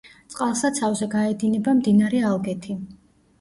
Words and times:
წყალსაცავზე 0.35 1.07
გაედინება 1.11 1.75
მდინარე 1.81 2.23
ალგეთი. 2.31 2.79